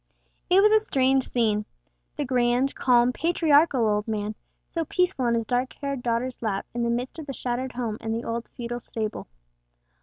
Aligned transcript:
It 0.49 0.63
was 0.63 0.71
a 0.71 0.79
strange 0.79 1.27
scene—the 1.27 2.25
grand, 2.25 2.73
calm, 2.73 3.13
patriarchal 3.13 3.87
old 3.87 4.07
man, 4.07 4.33
so 4.67 4.83
peaceful 4.83 5.25
on 5.25 5.35
his 5.35 5.45
dark 5.45 5.73
haired 5.73 6.01
daughter's 6.01 6.41
lap 6.41 6.65
in 6.73 6.81
the 6.81 6.89
midst 6.89 7.19
of 7.19 7.27
the 7.27 7.33
shattered 7.33 7.73
home 7.73 7.99
in 8.01 8.11
the 8.11 8.23
old 8.23 8.47
feudal 8.55 8.79
stable. 8.79 9.27